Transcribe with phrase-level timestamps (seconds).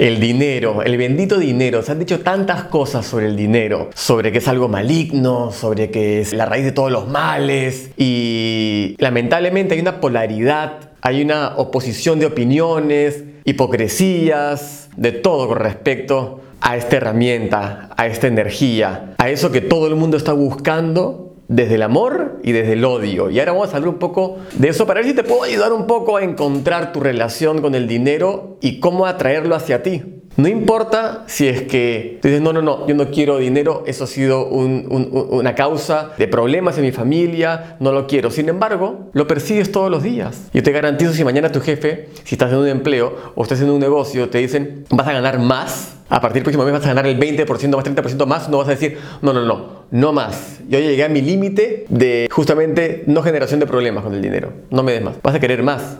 [0.00, 1.82] El dinero, el bendito dinero.
[1.82, 6.22] Se han dicho tantas cosas sobre el dinero, sobre que es algo maligno, sobre que
[6.22, 12.18] es la raíz de todos los males y lamentablemente hay una polaridad, hay una oposición
[12.18, 19.52] de opiniones, hipocresías, de todo con respecto a esta herramienta, a esta energía, a eso
[19.52, 23.28] que todo el mundo está buscando desde el amor y desde el odio.
[23.28, 25.72] Y ahora vamos a hablar un poco de eso para ver si te puedo ayudar
[25.72, 30.02] un poco a encontrar tu relación con el dinero y cómo atraerlo hacia ti.
[30.36, 34.04] No importa si es que tú dices, no, no, no, yo no quiero dinero, eso
[34.04, 38.30] ha sido una causa de problemas en mi familia, no lo quiero.
[38.30, 40.48] Sin embargo, lo persigues todos los días.
[40.54, 43.70] Yo te garantizo si mañana tu jefe, si estás en un empleo o estás en
[43.70, 46.88] un negocio, te dicen, vas a ganar más, a partir del próximo mes vas a
[46.94, 50.60] ganar el 20% más 30% más, no vas a decir, no, no, no, no más.
[50.68, 54.52] Yo llegué a mi límite de justamente no generación de problemas con el dinero.
[54.70, 55.16] No me des más.
[55.22, 55.98] Vas a querer más.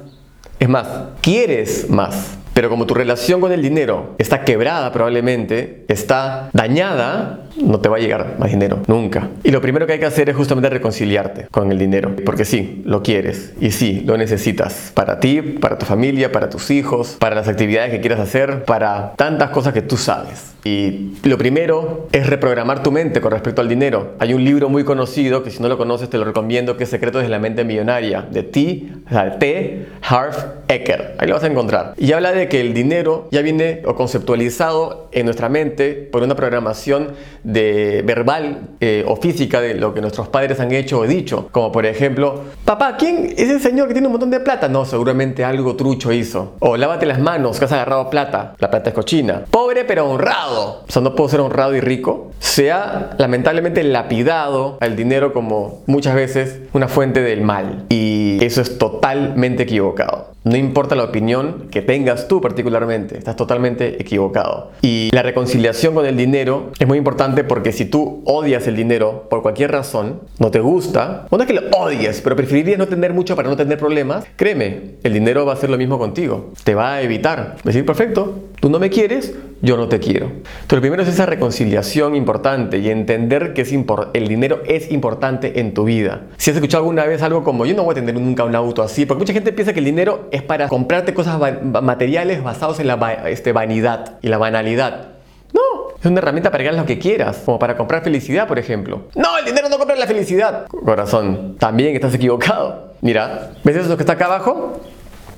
[0.58, 0.86] Es más,
[1.22, 2.39] quieres más.
[2.54, 7.96] Pero como tu relación con el dinero está quebrada probablemente, está dañada, no te va
[7.96, 9.28] a llegar más dinero, nunca.
[9.44, 12.82] Y lo primero que hay que hacer es justamente reconciliarte con el dinero, porque sí,
[12.84, 17.34] lo quieres y sí, lo necesitas para ti, para tu familia, para tus hijos, para
[17.34, 20.50] las actividades que quieras hacer, para tantas cosas que tú sabes.
[20.64, 24.14] Y lo primero es reprogramar tu mente con respecto al dinero.
[24.18, 26.90] Hay un libro muy conocido que si no lo conoces te lo recomiendo que es
[26.90, 29.86] Secretos de la mente millonaria de T, o sea, T.
[30.02, 30.34] Harv
[30.68, 31.14] Eker.
[31.18, 31.94] Ahí lo vas a encontrar.
[31.96, 36.34] Y habla de que el dinero ya viene o conceptualizado en nuestra mente por una
[36.34, 41.48] programación de verbal eh, o física de lo que nuestros padres han hecho o dicho.
[41.52, 44.68] Como por ejemplo, papá, ¿quién es el señor que tiene un montón de plata?
[44.68, 46.54] No, seguramente algo trucho hizo.
[46.60, 48.54] O lávate las manos, que has agarrado plata.
[48.58, 49.44] La plata es cochina.
[49.50, 50.84] Pobre pero honrado.
[50.88, 52.32] O sea, no puedo ser honrado y rico.
[52.38, 57.86] Se ha lamentablemente lapidado al dinero como muchas veces una fuente del mal.
[57.88, 60.30] Y eso es totalmente equivocado.
[60.42, 64.70] No importa la opinión que tengas tú particularmente, estás totalmente equivocado.
[64.82, 69.26] Y la reconciliación con el dinero es muy importante porque si tú odias el dinero
[69.28, 73.12] por cualquier razón, no te gusta, no es que lo odies, pero preferirías no tener
[73.14, 76.52] mucho para no tener problemas, créeme, el dinero va a hacer lo mismo contigo.
[76.62, 77.56] Te va a evitar.
[77.64, 80.26] Decir, perfecto, tú no me quieres, yo no te quiero.
[80.26, 85.58] Entonces, lo primero es esa reconciliación importante y entender que es el dinero es importante
[85.58, 86.26] en tu vida.
[86.36, 88.82] Si has escuchado alguna vez algo como yo no voy a tener nunca un auto
[88.82, 91.40] así, porque mucha gente piensa que el dinero es para comprarte cosas
[91.82, 95.08] materiales basados en la este, vanidad y la banalidad.
[95.52, 99.02] No, es una herramienta para ganar lo que quieras, como para comprar felicidad, por ejemplo.
[99.14, 100.66] No, el dinero no compra la felicidad.
[100.66, 102.94] Corazón, también estás equivocado.
[103.00, 104.80] Mira, ¿ves eso que está acá abajo?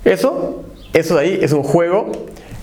[0.05, 2.11] Eso, eso de ahí es un juego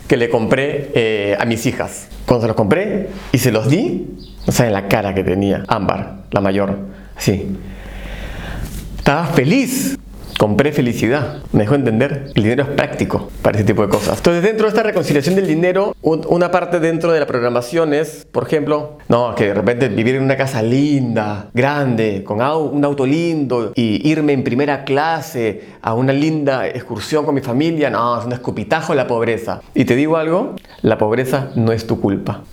[0.06, 2.08] que le compré eh, a mis hijas.
[2.26, 6.24] Cuando se los compré y se los di, no saben la cara que tenía Ámbar,
[6.30, 6.76] la mayor.
[7.16, 7.56] Sí.
[8.98, 9.99] Estaba feliz
[10.40, 11.42] compré felicidad.
[11.52, 14.16] Me dejó entender, el dinero es práctico para ese tipo de cosas.
[14.16, 18.44] Entonces, dentro de esta reconciliación del dinero, una parte dentro de la programación es, por
[18.44, 23.72] ejemplo, no, que de repente vivir en una casa linda, grande, con un auto lindo
[23.74, 28.32] y irme en primera clase a una linda excursión con mi familia, no, es un
[28.32, 29.60] escupitajo la pobreza.
[29.74, 32.44] Y te digo algo, la pobreza no es tu culpa.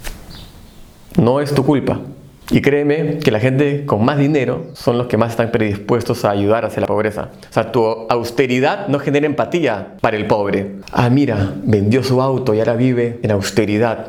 [1.15, 2.01] No es tu culpa.
[2.49, 6.31] Y créeme que la gente con más dinero son los que más están predispuestos a
[6.31, 7.29] ayudar hacia la pobreza.
[7.49, 10.77] O sea, tu austeridad no genera empatía para el pobre.
[10.91, 14.07] Ah, mira, vendió su auto y ahora vive en austeridad.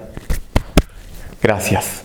[1.42, 2.04] Gracias.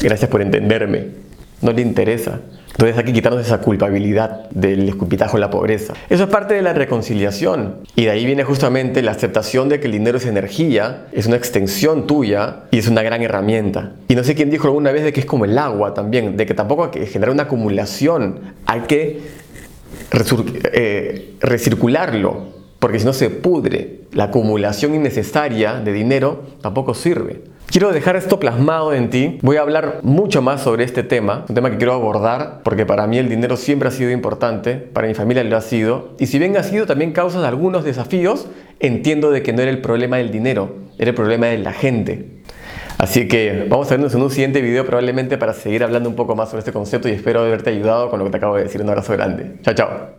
[0.00, 1.27] Gracias por entenderme.
[1.60, 2.40] No le interesa.
[2.78, 5.94] Entonces hay que quitarnos esa culpabilidad del escupitajo en la pobreza.
[6.08, 7.78] Eso es parte de la reconciliación.
[7.96, 11.34] Y de ahí viene justamente la aceptación de que el dinero es energía, es una
[11.34, 13.94] extensión tuya y es una gran herramienta.
[14.06, 16.46] Y no sé quién dijo alguna vez de que es como el agua también, de
[16.46, 19.22] que tampoco hay que generar una acumulación, hay que
[20.72, 22.44] eh, recircularlo,
[22.78, 23.98] porque si no se pudre.
[24.12, 27.42] La acumulación innecesaria de dinero tampoco sirve.
[27.70, 29.38] Quiero dejar esto plasmado en ti.
[29.42, 33.06] Voy a hablar mucho más sobre este tema, un tema que quiero abordar porque para
[33.06, 36.14] mí el dinero siempre ha sido importante, para mi familia lo ha sido.
[36.18, 38.48] Y si bien ha sido también causa de algunos desafíos,
[38.80, 42.40] entiendo de que no era el problema del dinero, era el problema de la gente.
[42.96, 46.34] Así que vamos a vernos en un siguiente video probablemente para seguir hablando un poco
[46.34, 48.80] más sobre este concepto y espero haberte ayudado con lo que te acabo de decir.
[48.80, 49.56] Un abrazo grande.
[49.60, 50.17] Chao, chao.